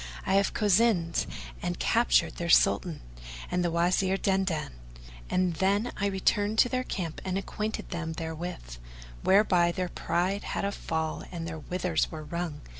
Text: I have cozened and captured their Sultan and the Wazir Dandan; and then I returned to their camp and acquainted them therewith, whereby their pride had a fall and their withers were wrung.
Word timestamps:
I 0.25 0.33
have 0.33 0.55
cozened 0.55 1.27
and 1.61 1.77
captured 1.77 2.37
their 2.37 2.49
Sultan 2.49 3.01
and 3.51 3.63
the 3.63 3.69
Wazir 3.69 4.17
Dandan; 4.17 4.71
and 5.29 5.53
then 5.57 5.91
I 5.95 6.07
returned 6.07 6.57
to 6.57 6.69
their 6.69 6.83
camp 6.83 7.21
and 7.23 7.37
acquainted 7.37 7.91
them 7.91 8.13
therewith, 8.13 8.77
whereby 9.21 9.71
their 9.71 9.89
pride 9.89 10.41
had 10.43 10.65
a 10.65 10.71
fall 10.71 11.23
and 11.31 11.47
their 11.47 11.59
withers 11.59 12.09
were 12.09 12.23
wrung. 12.23 12.61